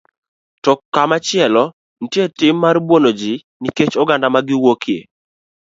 [0.63, 1.63] To komachielo,
[2.01, 4.99] nitie tim mar buono ji nikech oganda ma giwuokie.